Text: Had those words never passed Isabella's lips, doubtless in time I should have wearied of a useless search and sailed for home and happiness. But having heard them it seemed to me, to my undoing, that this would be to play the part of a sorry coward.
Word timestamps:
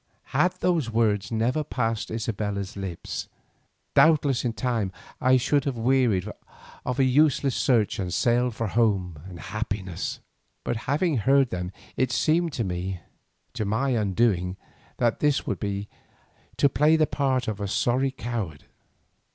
Had 0.33 0.53
those 0.61 0.89
words 0.89 1.31
never 1.31 1.63
passed 1.63 2.09
Isabella's 2.09 2.75
lips, 2.75 3.29
doubtless 3.93 4.43
in 4.43 4.53
time 4.53 4.91
I 5.21 5.37
should 5.37 5.63
have 5.65 5.77
wearied 5.77 6.27
of 6.83 6.97
a 6.97 7.03
useless 7.03 7.55
search 7.55 7.99
and 7.99 8.11
sailed 8.11 8.55
for 8.55 8.69
home 8.69 9.19
and 9.27 9.39
happiness. 9.39 10.19
But 10.63 10.75
having 10.89 11.17
heard 11.17 11.51
them 11.51 11.71
it 11.97 12.11
seemed 12.11 12.51
to 12.53 12.63
me, 12.63 13.01
to 13.53 13.63
my 13.63 13.89
undoing, 13.89 14.57
that 14.97 15.19
this 15.19 15.45
would 15.45 15.59
be 15.59 15.87
to 16.57 16.67
play 16.67 16.95
the 16.95 17.05
part 17.05 17.47
of 17.47 17.61
a 17.61 17.67
sorry 17.67 18.09
coward. 18.09 18.63